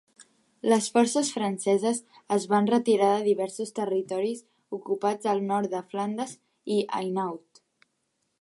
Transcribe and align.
Les 0.69 0.85
forces 0.93 1.27
franceses 1.33 1.99
es 2.37 2.47
van 2.55 2.71
retirar 2.71 3.11
de 3.13 3.27
diversos 3.29 3.75
territoris 3.81 4.41
ocupats 4.79 5.33
al 5.35 5.45
nord 5.53 5.73
de 5.75 5.85
Flandes 5.93 6.37
i 6.79 6.83
Hainaut. 7.01 7.63